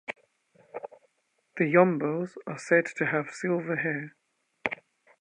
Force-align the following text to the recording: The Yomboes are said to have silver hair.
The 1.57 1.65
Yomboes 1.67 2.35
are 2.47 2.57
said 2.57 2.87
to 2.97 3.05
have 3.05 3.29
silver 3.35 3.75
hair. 3.75 4.15